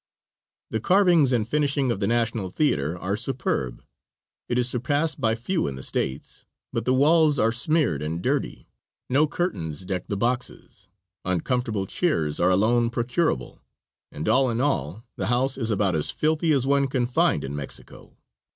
The 0.71 0.79
carvings 0.79 1.31
and 1.31 1.47
finishing 1.47 1.91
of 1.91 1.99
the 1.99 2.07
National 2.07 2.49
Theater 2.49 2.97
are 2.97 3.15
superb. 3.15 3.83
It 4.49 4.57
is 4.57 4.67
surpassed 4.67 5.21
by 5.21 5.35
few 5.35 5.67
in 5.67 5.75
the 5.75 5.83
States, 5.83 6.43
but 6.73 6.85
the 6.85 6.93
walls 6.95 7.37
are 7.37 7.51
smeared 7.51 8.01
and 8.01 8.19
dirty 8.19 8.67
no 9.11 9.27
curtains 9.27 9.85
deck 9.85 10.05
the 10.07 10.17
boxes, 10.17 10.87
uncomfortable 11.23 11.85
chairs 11.85 12.39
are 12.39 12.49
alone 12.49 12.89
procurable, 12.89 13.61
and, 14.11 14.27
all 14.27 14.49
in 14.49 14.59
all, 14.59 15.05
the 15.17 15.27
house 15.27 15.55
is 15.55 15.69
about 15.69 15.93
as 15.93 16.09
filthy 16.09 16.51
as 16.51 16.65
one 16.65 16.87
can 16.87 17.05
find 17.05 17.43
in 17.43 17.55
Mexico. 17.55 18.17